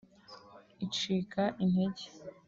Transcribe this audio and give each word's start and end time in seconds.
icika 0.85 1.43
integer 1.63 2.09